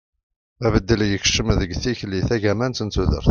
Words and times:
abeddel 0.65 1.01
yekcem 1.11 1.47
deg 1.59 1.71
tikli 1.83 2.19
tagamant 2.27 2.77
n 2.83 2.87
tudert 2.93 3.19